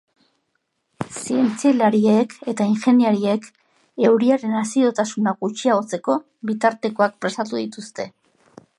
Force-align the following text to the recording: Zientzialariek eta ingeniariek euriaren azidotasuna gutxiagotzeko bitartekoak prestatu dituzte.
Zientzialariek 1.19 2.33
eta 2.53 2.67
ingeniariek 2.71 3.45
euriaren 4.09 4.59
azidotasuna 4.65 5.37
gutxiagotzeko 5.45 6.17
bitartekoak 6.53 7.19
prestatu 7.27 7.63
dituzte. 7.65 8.13